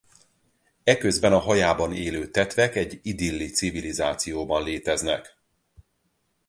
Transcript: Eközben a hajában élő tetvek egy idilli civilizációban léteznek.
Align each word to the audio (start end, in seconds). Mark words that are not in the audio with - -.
Eközben 0.83 1.33
a 1.33 1.37
hajában 1.39 1.93
élő 1.93 2.29
tetvek 2.31 2.75
egy 2.75 2.99
idilli 3.03 3.49
civilizációban 3.49 4.63
léteznek. 4.63 5.37